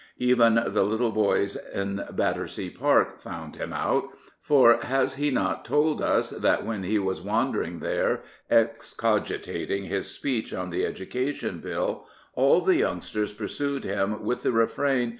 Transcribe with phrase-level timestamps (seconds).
[0.17, 4.05] Even the little boys in Battersea Pau:k1foun3 him out,
[4.41, 10.55] for has he not told us that when he was wandering there, excogitating his speech
[10.55, 15.09] on the Education Bill, all the youngsters pursued him with the refrain.